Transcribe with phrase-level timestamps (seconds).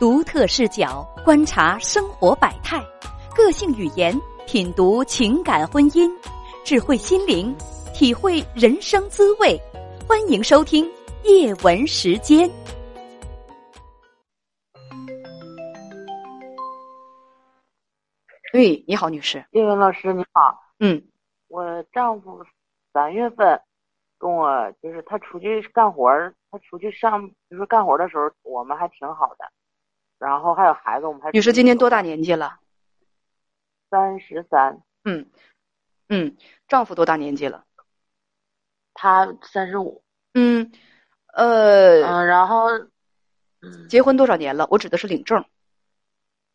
[0.00, 2.82] 独特视角观察生活百态，
[3.36, 6.10] 个性语言品读情感婚姻，
[6.64, 7.54] 智慧心灵
[7.92, 9.60] 体会人生滋味。
[10.08, 10.90] 欢迎收听
[11.24, 12.50] 夜文时间。
[18.54, 19.44] 喂，你好，女士。
[19.50, 20.58] 叶文老师，你好。
[20.78, 21.02] 嗯，
[21.48, 22.42] 我丈夫
[22.94, 23.60] 三月份
[24.18, 29.44] 跟我就是他出去干活儿，他出去上就是干活的时候，我们还挺好的。
[30.20, 32.60] 然后还有孩子，我们还女士今年多大年纪了？
[33.90, 34.82] 三十三。
[35.02, 35.30] 嗯
[36.08, 36.36] 嗯，
[36.68, 37.64] 丈夫多大年纪了？
[38.92, 40.04] 他三十五。
[40.34, 40.70] 嗯，
[41.32, 42.68] 呃，嗯，然后
[43.62, 44.68] 嗯，结婚多少年了？
[44.70, 45.44] 我指的是领证。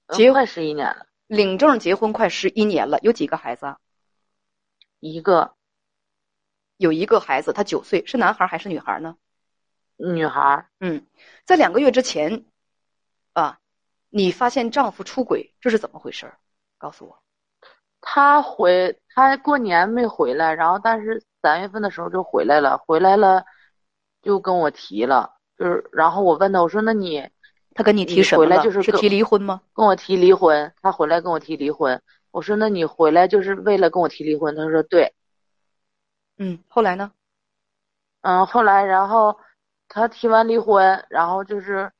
[0.05, 3.79] 呃结快十一年了，领证结婚快十一年了，有几个孩子啊？
[4.99, 5.55] 一个
[6.77, 9.17] 有一个孩子，他九岁，是男孩还是女孩呢？
[9.97, 10.69] 女孩。
[10.79, 11.07] 嗯，
[11.45, 12.43] 在两个月之前，啊，
[14.17, 16.37] 你发现丈夫出轨，这是怎么回事儿？
[16.77, 17.21] 告诉我。
[17.99, 23.43] 他回他过年没回来，然后但是三月份的时候就回来了，回来了
[24.21, 27.29] 就跟我提了，就是然后我问他，我说那你
[27.73, 28.49] 他跟你提什么了？
[28.51, 29.61] 回来就是是提离婚吗？
[29.73, 34.55] 跟我提离婚，他回来跟我提离婚，我说那你回来就是为了跟我提离婚？
[34.55, 35.13] 他说对，
[36.37, 37.11] 嗯，后来呢？
[38.21, 39.37] 嗯，后来然后
[39.89, 41.91] 他提完离婚，然后就是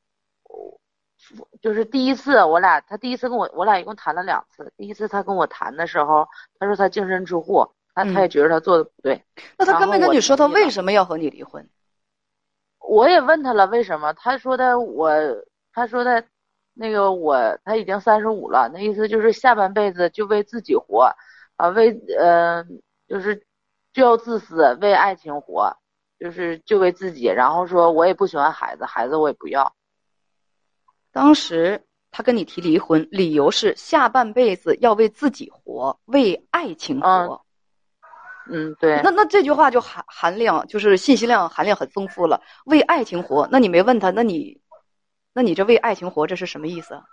[1.62, 6.28] 就是第一次我俩他第一次跟我我俩一共谈了两次，第一次他跟我谈的时候，
[6.60, 9.24] 他说他净身出户，他嗯他也觉得他做的不对，
[9.58, 11.68] 那他跟没跟你说他为什么要和你离婚？
[12.80, 15.12] 我也问他了为什么，他说的我，
[15.74, 16.24] 他说的，
[16.74, 21.12] 那个我他已经三十五了，那意思就是下半辈子就为自己活，
[21.56, 22.64] 啊，为呃
[23.08, 23.44] 就是
[23.92, 25.76] 就要自私，为爱情活，
[26.20, 29.74] 就是就为自己，然后说我也不喜欢孩子，孩子我也不要，
[31.16, 37.08] 当时他跟你提离婚，理由是下半辈子要为自己活，为爱情活。
[37.08, 37.40] 嗯
[38.68, 42.42] 嗯，对，那那这句话就含含量就是信息量含量很丰富了。
[42.66, 44.60] 为爱情活，那你没问他，那你，
[45.34, 47.04] 那你这为爱情活这是什么意思啊？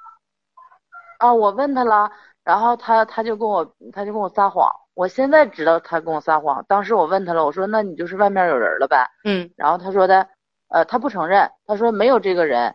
[1.18, 2.10] 啊，我问他了，
[2.42, 9.08] 然后他他就跟我他就跟我撒谎，我现在知道他跟我撒谎，当时我问他了，我说那你就是外面有人了呗？
[9.24, 10.28] 嗯然后他说的，
[10.68, 12.74] 呃，他不承认，他说没有这个人，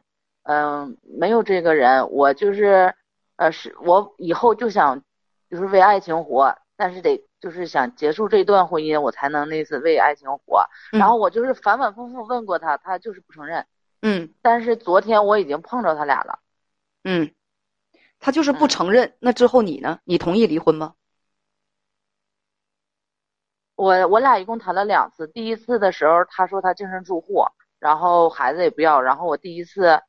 [0.50, 2.96] 嗯、没有这个人，我就是，
[3.36, 5.04] 呃，是我以后就想，
[5.50, 10.66] 就是为爱情活，但是得就是想结束这段婚姻，我才能那次为爱情活。
[10.94, 13.66] 嗯然后我就是反反复复问过他，他就是不承认。
[14.02, 16.40] 嗯但是昨天我已经碰着他俩了，
[17.04, 17.34] 嗯，
[18.22, 19.16] 他就是不嗯承认。
[19.20, 20.00] 那之后你呢？
[20.06, 20.94] 你同意离婚吗？
[23.76, 27.44] 我我俩一共谈了两次，第一次的时候他说他净身出户，
[27.80, 30.02] 然后孩子也不要，然后我第一次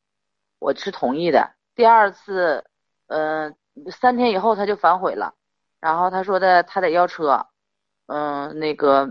[0.59, 2.65] 我是同意的，第二次，
[3.07, 3.55] 嗯、
[3.91, 5.35] 三天以后他就反悔了，
[5.81, 7.47] 然后他说的他得要车，
[8.07, 9.09] 嗯、那个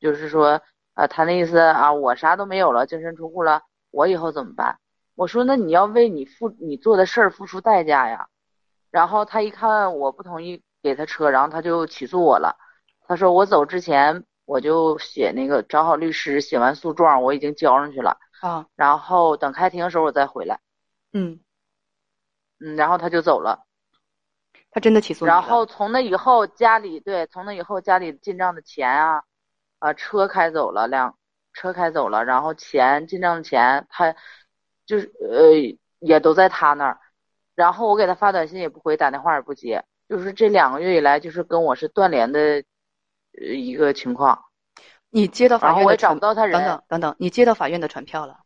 [0.00, 0.60] 就是说，
[0.94, 4.78] 呃，他那意思啊，我啥都没有了，净身出户了，我以后怎么办？
[5.14, 8.28] 我说那你要为你付你做的事儿付出代价呀，
[8.90, 12.56] 然后他一看我不同意给他车，然后他就起诉我了。
[13.06, 20.58] 他说我走之前我就写那个找好律师，写完诉状我已经交上去了，啊，然后等开庭的时候我再回来。
[21.12, 21.40] 嗯，
[22.60, 23.66] 嗯，然后他就走了。
[24.72, 29.24] 他真的起诉你了然后从那以后家里对，从那以后家里进账的钱啊，
[29.80, 31.18] 啊车开走了，辆
[31.52, 34.14] 车开走了，然后钱进账的钱他
[34.86, 37.00] 就是呃也都在他那儿，
[37.56, 44.44] 然后我给他发短信也不回，打电话也不接，就是这两个月以来就是跟我是断联的呃一个情况。
[45.08, 48.38] 你接到法然后我也找院的传不到他人等等等等，你接到法院的传票了？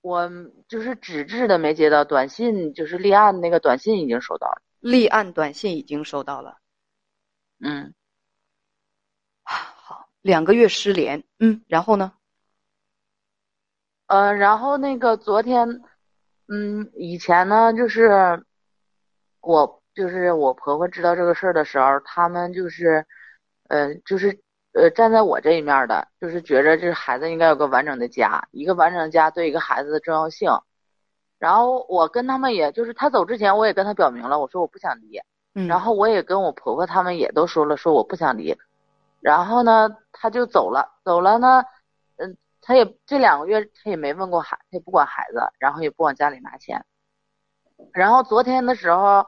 [0.00, 0.30] 我
[0.68, 4.62] 就是纸质的没接到，短信就是立案那个短信已经收到了。
[4.80, 6.58] 立案短信已经收到了。
[7.60, 7.94] 嗯，
[9.42, 12.12] 好，两个月失联，嗯，然后呢？
[14.06, 15.82] 呃，然后那个昨天，
[16.46, 18.44] 嗯，以前呢，就是
[19.40, 23.04] 我就是我婆婆知道这个事儿的时候，他们就是，
[23.68, 24.40] 呃，就是
[24.72, 30.50] 呃站在我这一面的，就是觉着这孩子应该有个完整的家，一个完整的家对一个孩子的重要性。
[31.38, 35.20] 然后我跟他们也就是他走之前，我也跟他表明了，我说我不想离。
[35.54, 38.56] 嗯，然后我也跟我婆婆他们也都说了，说我不想离。
[39.20, 41.64] 然后呢，他就走了，走了呢，
[42.16, 46.84] 嗯，他也这两个月他也没问过孩，他也不管孩子，然后也不往家里拿钱。
[47.92, 49.24] 然后昨天的时候，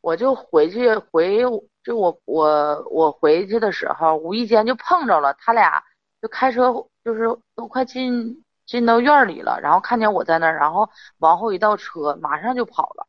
[0.00, 1.44] 我就回去回
[1.88, 5.82] 就我我我回去的时候，无意间就碰着了他俩，
[6.20, 6.70] 就开车
[7.02, 7.24] 就是
[7.54, 13.06] 都快进进到院里了，然后看见我在那儿，然后往后一倒车，马上就跑了。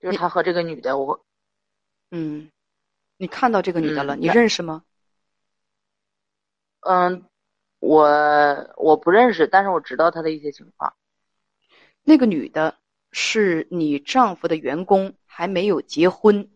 [0.00, 1.24] 就是他和这个女的，我
[2.10, 2.50] 嗯，
[3.16, 4.82] 你看到这个女的了，嗯你认识吗？
[6.80, 7.24] 嗯，
[7.78, 10.92] 我我不认识，但是我知道她的一些情况。
[12.02, 12.76] 那个女的
[13.12, 16.50] 是你丈夫的员工，还没有结婚。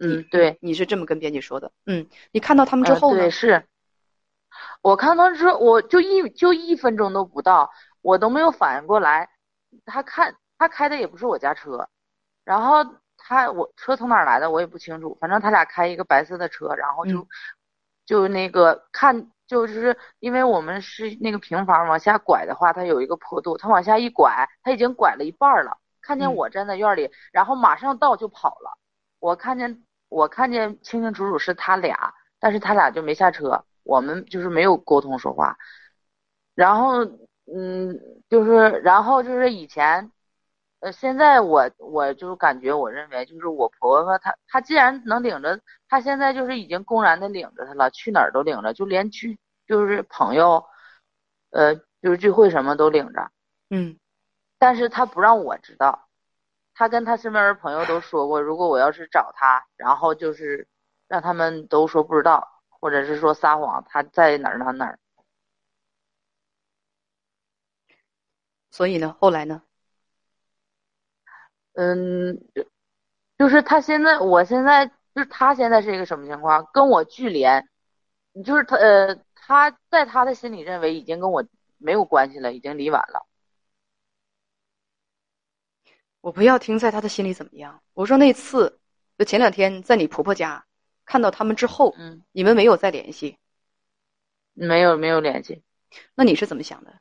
[0.00, 0.58] 嗯，对。
[0.60, 1.70] 你是这么跟编辑说的。
[1.86, 3.20] 嗯，你看到他们之呃后呢？
[3.20, 3.64] 对，是。
[4.82, 7.70] 我看到之后，我就一就一分钟都不到，
[8.02, 9.28] 我都没有反应过来。
[9.84, 11.88] 他看他开的也不是我家车，
[12.44, 12.84] 然后
[13.16, 17.26] 他我车从哪儿来的我也不清楚，反正他俩开一个白色的车，然后就、嗯
[18.06, 28.76] 就那个看就是因为我们是那个平房往下拐的话，它有一个坡度，他往下一拐，他已经拐了一半儿了，看见嗯我站在院里，然后马上到就跑了。
[29.20, 35.56] 我看见我看见清清楚楚是他俩，但是他俩就没下车，我们就是没有沟通说话。
[36.54, 37.04] 然后
[37.46, 37.98] 嗯，
[38.28, 40.12] 就是然后就是以前，
[40.80, 45.58] 呃，现在我我就感觉我认为就是我婆婆她她既然能领着，
[45.88, 50.64] 她现在就是已经公然的领着她了，去哪儿都领着，就连去就是朋友，
[51.50, 53.30] 呃，就是聚会什么都领着。
[53.70, 53.96] 嗯
[54.58, 56.09] 但是他不让我知道，
[56.80, 60.66] 他跟他身边的朋友都说过，如果我要是找他，然后就是
[61.08, 64.98] 让他们都说不知道，或者是说撒谎，他在哪儿哪儿哪儿。
[68.70, 69.62] 所以呢，后来呢？
[71.74, 72.64] 嗯，就
[73.36, 76.66] 就是他现在，我现在就是他现在是一个什么情况？
[76.72, 77.68] 跟我拒联，
[78.42, 81.44] 就是他呃，他在他的心里认为已经跟我
[81.76, 83.26] 没有关系了，已经离完了。
[86.20, 87.82] 我不要听在他的心里怎么样。
[87.94, 88.78] 我说那次，
[89.18, 90.64] 就前两天在你婆婆家
[91.04, 93.38] 看到他们之后，嗯，你们没有再联系，
[94.54, 95.62] 没有没有联系。
[96.14, 96.94] 那你是怎么想的？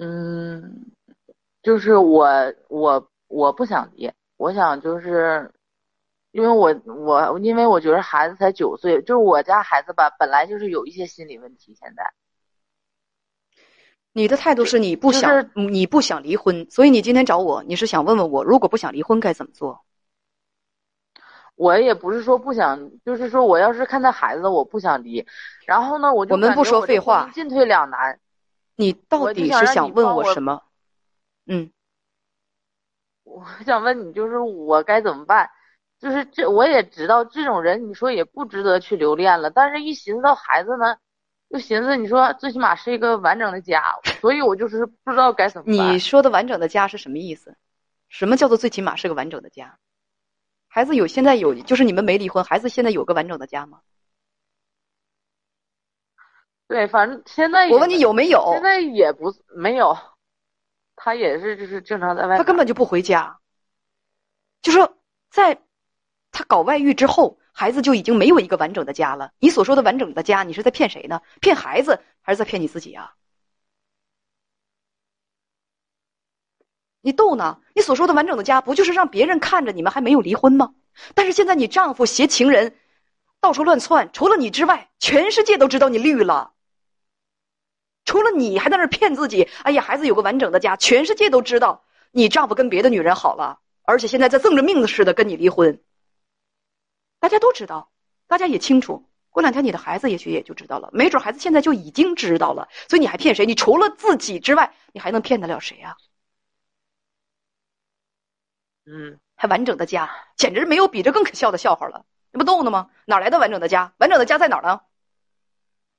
[0.00, 0.92] 嗯，
[1.60, 5.52] 就是我我我不想离，我想就是，
[6.30, 12.12] 因为我我因为我觉得孩子才九岁，就是我家孩子吧，本来就是有一些心理问题，现在
[14.18, 19.84] 你的态度是你不想、就是你不想离婚，所以你今天找我，你是想问问我，如果不想离婚该怎么做？
[21.54, 25.24] 我也不是说不想，就是说我要是看到孩子，我不想离，
[25.66, 28.18] 然后呢，我就我们不说废话进退两难。
[28.74, 30.62] 你到底是想问我我什么？
[31.46, 31.70] 嗯，
[33.22, 35.48] 我想问你，就是我该怎么办？
[36.00, 40.96] 就是这我也知道这种人，你说也不值得去留恋了，但是一寻思到孩子呢，
[41.50, 43.82] 就寻思你说最起码是一个完整的家，
[44.20, 45.94] 所以我就是不知道该怎么办。
[45.94, 47.56] 你说的完整的家是什么意思？
[48.08, 49.78] 什么叫做最起码是个完整的家？
[50.66, 53.80] 孩子有现在有，就是你们没离婚，孩子现在有个完整的家吗？
[56.66, 58.50] 对，反正现在我问你有没有？
[58.52, 59.96] 现在也不没有，
[60.96, 62.36] 他也是就是经常在外。
[62.36, 63.38] 他根本就不回家，
[64.60, 64.98] 就说
[65.30, 65.62] 在
[66.30, 69.32] 他搞外遇之后，孩子就已经没有一个完整的家了。
[69.40, 71.22] 你所说的完整的家，你是在骗谁呢？
[71.40, 73.14] 骗孩子还是在骗你自己啊？
[77.00, 77.58] 你逗呢？
[77.74, 80.72] 你所说的完整的家，不就是让别人看着你们还没有离婚吗？
[81.16, 82.76] 但是现在你丈夫携情人
[83.40, 86.52] 到处乱窜，除了你之外，全世界都知道你绿了。
[88.04, 95.80] 除了你还在那骗自己，哎呀，孩子有个完整的家，全世界都知道你丈夫跟别的女人好了，而且现在在赠着命似的跟你离婚。
[97.20, 97.90] 大家都知道，
[98.26, 99.04] 大家也清楚。
[99.30, 102.68] 过两天你的孩子也许也就知道了，没准孩子现在就已经知道了。
[102.88, 103.46] 所以你还骗谁？
[103.46, 105.96] 你除了自己之外，你还能骗得了谁啊？
[108.86, 112.04] 嗯，还完整的家，简直没有比这更可笑的笑话了。
[112.30, 112.90] 那不逗呢吗？
[113.04, 113.92] 哪来的完整的家？
[113.98, 114.80] 完整的家在哪儿呢？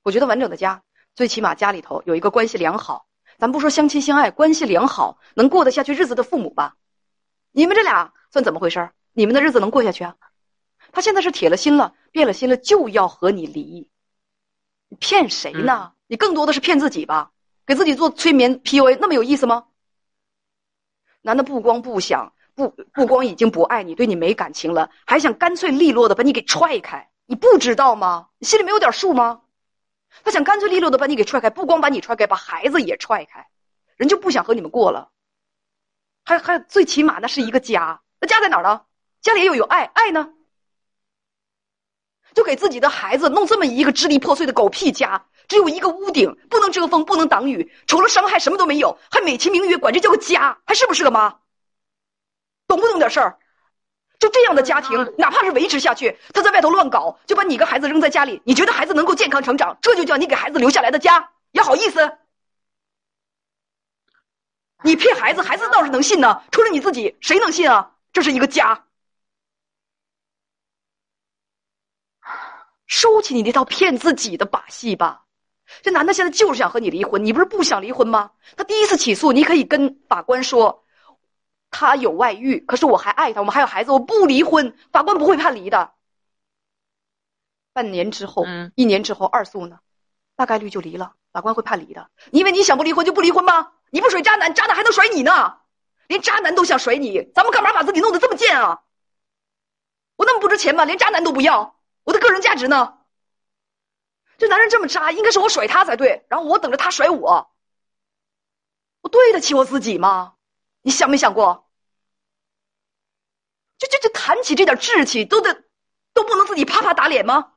[0.02, 0.82] 我觉得完整的家，
[1.14, 3.06] 最起码家里头有一个关系良好，
[3.38, 6.76] 咱不说相亲相爱，关系良好，能过得下去日子的父母吧。
[7.52, 8.90] 你们这俩算怎么回事？
[9.12, 10.16] 你们的日子能过下去啊？
[10.92, 13.88] 他现在是铁了心了，变了心了，就要和你离。
[14.88, 15.92] 你骗谁呢？
[16.06, 17.32] 你更多的是骗自己吧？
[17.66, 19.66] 给自己做催眠 PUA，那么有意思吗？
[21.22, 22.32] 男的不光不想。
[22.52, 28.28] 不不光已经不爱你，对你没感情了，还想干脆利落的把你给踹开，你不知道吗？
[28.38, 29.42] 你心里没有点数吗？
[30.24, 33.48] 他想干脆利落的把你给踹开，不光把你踹开，把孩子也踹开，
[33.96, 35.10] 人就不想和你们过了。
[36.22, 38.82] 还还最起码那是一个家，那家在哪儿呢？
[39.22, 40.34] 家里也有有爱，爱呢？
[42.34, 51.38] 就给自己的孩子弄这么一个支离破碎的狗屁家，只有一个屋顶，不能遮风，不能挡雨，除了伤害什么都没有，还美其名曰管这叫个家，还是不是个妈？
[52.66, 53.38] 懂不懂点事儿？
[54.18, 59.78] 就这样的家庭，哪怕是维持下去，他在外头乱搞，就把你跟孩子扔在家里，你觉得孩子能够健康成长？
[59.80, 62.18] 这就叫你给孩子留下来的家，也好意思？
[64.82, 66.42] 你骗孩子，孩子倒是能信呢。
[66.52, 67.92] 除了你自己，谁能信啊？
[68.12, 68.84] 这是一个家。
[72.90, 75.22] 收起你那套骗自己的把戏吧。
[75.80, 78.32] 这男的现在就是想和你离婚，你不是不想离婚吗？
[78.56, 80.84] 他第一次起诉，你可以跟法官说，
[81.70, 85.92] 他有外遇，可是我还爱他，我们还有孩子，我不离婚，法官不会判离的。
[87.72, 89.78] 半年之后，嗯一年之后二诉呢，
[90.34, 92.10] 大概率就离了，法官会判离的。
[92.32, 93.70] 你以为你想不离婚就不离婚吗？
[93.90, 95.58] 你不甩渣男，渣男还能甩你呢，
[96.08, 98.82] 连渣男都想甩你，咱们干嘛把自己弄得这么贱啊？
[100.16, 100.84] 我那么不值钱吗？
[100.84, 102.98] 连渣男都不要，我的个人价值呢？
[104.38, 107.50] 这男人这么渣，应该是我甩他才对，然后我等着他甩我，
[109.02, 110.34] 我对得起我自己吗？
[110.82, 111.70] 你想没想过？
[113.78, 115.64] 就就就谈起这点志气，都得
[116.14, 117.52] 都不能自己啪啪打脸吗？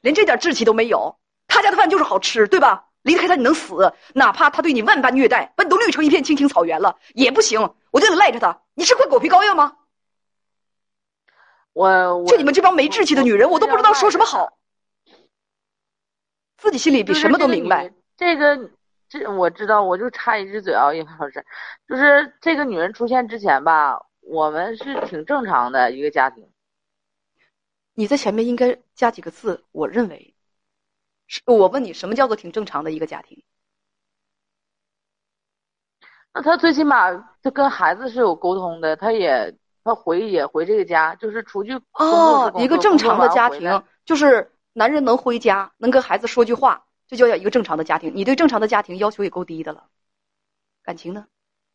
[0.00, 2.88] 连这点志气都没有，他家的饭就是好吃，对吧？
[3.02, 8.62] 离开他你能死，哪怕他对你万般虐待，把你都绿成一片青青草原了也不行，我就得赖着他。
[8.74, 9.76] 你是块狗皮膏药吗？
[11.72, 14.58] 我我就你们这帮没志气的女人，我都不知道说什么好。
[16.56, 17.92] 自己心里比什么都明白。。
[18.16, 18.70] 这个
[19.08, 21.44] 这我知道，我就插一句嘴啊，叶老师，
[21.88, 26.48] 就是这个女人出现之前吧，我们是挺正常的一个家庭。
[27.94, 30.34] 你在前面应该加几个字，我认为，
[31.26, 33.42] 是我问你什么叫做挺正常的一个家庭？
[36.32, 37.10] 那他最起码
[37.42, 48.12] 他跟孩子是有沟通的，他也她回也回这个家，就是出去哦一个正常的家庭就是男人能回家，能跟孩子说句话，这就叫一个正常的家庭。
[48.14, 49.88] 你对正常的家庭要求也够低的了，
[50.82, 51.26] 感情呢？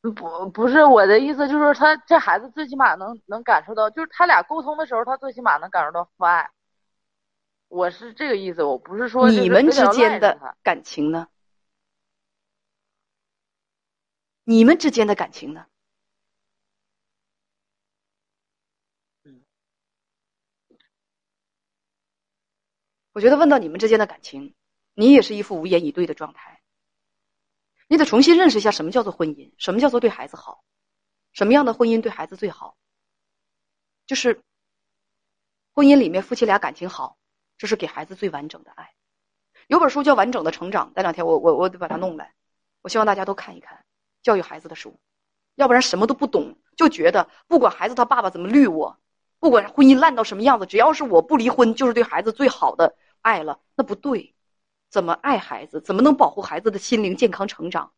[0.01, 6.49] 不不是我的意思，就是说他这孩子最起码能能感受到，就是他俩沟通的时候，他最起码能感受到父爱。
[7.67, 11.27] 我是这个意思，我不是说你们之间的感情呢？
[14.45, 15.65] 你们之间的感情呢？
[23.17, 24.53] 我觉得问到你们之间的感情，
[24.93, 26.61] 你也是一副无言以对的状态。
[27.87, 30.63] 你得重新认识一下什么叫做婚姻，什么叫做对孩子好，
[31.33, 32.77] 什么样的婚姻对孩子最好。
[34.05, 34.43] 就是
[35.73, 37.17] 婚姻里面夫妻俩感情好，
[37.57, 38.93] 这是给孩子最完整的爱。
[39.65, 42.35] 有本书叫《完整的成长》，这两天我我我得把它弄来，
[42.83, 43.83] 我希望大家都看一看
[44.21, 44.99] 教育孩子的书，
[45.55, 48.99] 要不然什么都不懂，就觉得不管孩子他爸爸怎么绿我，
[49.39, 52.95] 不管婚姻烂到什么样子，只要是我不离婚，就是对孩子最好的
[53.27, 54.33] 爱了，那不对。
[54.89, 55.81] 怎么爱孩子？
[55.81, 57.91] 怎么能保护孩子的心灵健康成长？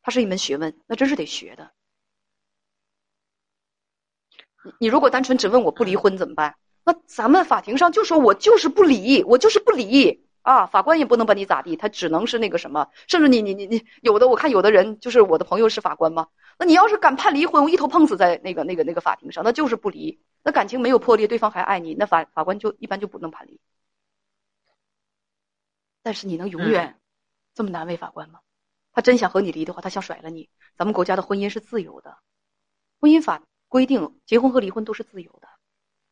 [0.00, 1.72] 它是一门学问，那真是得学的。
[4.64, 6.54] 你你如果单纯只问我不离婚怎么办？
[6.84, 10.66] 那咱们法庭上就说我就是不离，我就是不离啊！
[10.66, 16.28] 法官也不能把你咋地，他只能是那个什么，甚至你你你你有的我看有的人就是我的朋友是法官嘛，
[16.60, 23.58] 那你要是敢判离婚，我一头碰死在那个那个那个法庭上，那就是不离，那感情没有破裂，对方还爱你，那法法官就一般就不能判离。
[26.04, 27.00] 但是你能永远
[27.54, 28.38] 这么难为法官吗？
[28.92, 30.48] 他真想和你离的话，他想甩了你。
[30.76, 32.18] 咱们国家的婚姻是自由的，
[33.00, 35.48] 婚姻法规定结婚和离婚都是自由的。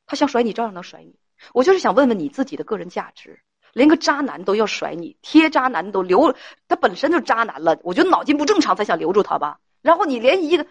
[0.06, 1.14] 他想甩你，照样能甩你。
[1.52, 3.40] 我就是想问问你自己的个人价值，
[3.72, 6.34] 连个渣男都要甩你，贴渣男都留，
[6.66, 7.78] 他本身就渣男了。
[7.84, 9.60] 我觉得脑筋不正常才想留住他吧。
[9.82, 10.66] 然后你连一个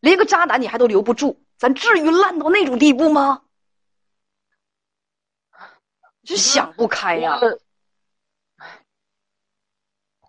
[0.00, 3.44] 连一个渣男你还都留不住，咱至于烂到那种地步吗？
[6.24, 7.58] 就想不开呀、我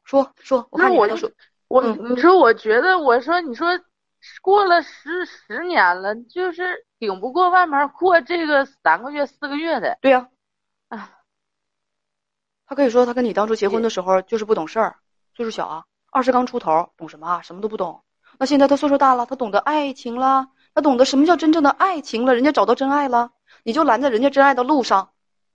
[0.09, 1.31] 说说，我那我就看你还说，
[1.67, 3.79] 我嗯你说，我觉得我说你说
[4.41, 9.99] 过了十十年了，就是顶不过外面过这个三个月四个月的。
[10.01, 10.27] 对呀、
[10.87, 11.11] 啊，
[12.65, 14.95] 他可以说他跟你当初结婚的时候就是不懂事儿，
[15.35, 17.41] 岁数小啊，二十刚出头，懂什么啊？
[17.43, 18.03] 什么都不懂。
[18.39, 23.29] 那现在他岁数大了，他懂得爱情了，他懂得什么叫真正的爱情了，人家找到真爱了，
[23.61, 25.11] 你就拦在人家真爱的路上，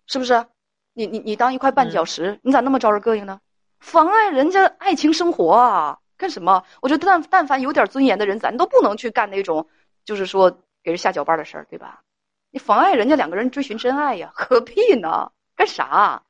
[0.07, 0.47] 是不是？
[0.93, 3.41] 你你你当一块绊脚石，你咋那么招人膈应呢？
[3.85, 6.00] 妨碍人家爱情生活啊！
[6.17, 6.64] 干什么？
[6.81, 9.69] 我觉得但但凡有点尊严的人，咱都不能去干那种
[10.05, 10.50] 就是说
[10.83, 12.03] 给人下脚绊的事儿，对吧？
[12.50, 15.31] 你妨碍人家两个人追寻真爱呀， 何必呢？
[15.55, 16.23] 干啥？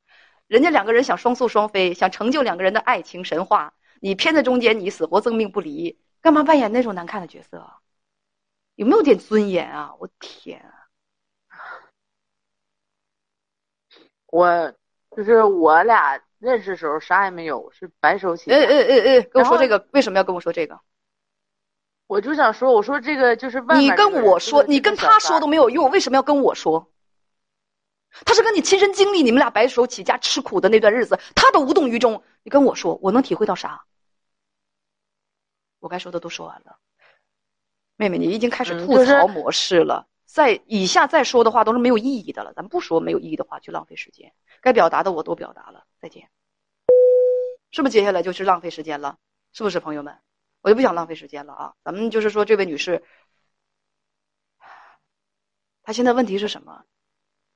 [0.47, 7.65] 人家两个人想双宿双飞，想成就两个人的爱情神话，你偏在中间，你死活赠命不离，干嘛扮演那种难看的角色？
[8.75, 9.95] 有没有点尊严啊？
[9.99, 10.89] 我天啊！
[14.27, 14.73] 我
[15.15, 18.55] 就是我俩认识时候啥也没有，是白手起家。
[18.55, 20.79] 哎哎哎哎，跟我说这个，为什么要跟我说这个？
[22.07, 26.91] 我就想说，我说这个就是外面你跟我说，你跟他说都没有用，为什么要跟我说？
[28.25, 32.23] 他是跟你亲身经历，你们俩白手起家吃苦的那段日子，他都无动于衷。
[32.43, 33.83] 你跟我说，我能体会到啥？
[35.79, 36.77] 我该说的都说完了。
[37.97, 44.33] 妹妹，你已经开始吐槽模式了，在以下再说的话都是没有意义的了，咱不说没有意义的话，去浪费时间。
[44.59, 46.29] 该表达的我都表达了，再见。
[47.71, 49.17] 是不是接下来就是浪费时间了？
[49.53, 50.13] 是不是朋友们？
[50.59, 51.73] 我就不想浪费时间了啊！
[51.85, 53.01] 咱们就是说，这位女士，
[55.83, 56.83] 她现在问题是什么？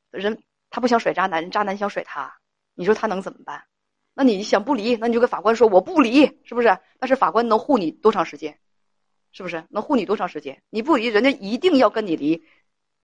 [0.09, 2.33] 人她不想甩渣男，渣男想甩她，
[2.75, 3.61] 你说她能怎么办？
[4.13, 6.79] 那你想不离，那你就跟法官说我不离，是不是？
[6.97, 8.57] 但是法官能护你多长时间？
[9.31, 10.63] 是不是能护你多长时间？
[10.71, 12.43] 你不离，人家一定要跟你离，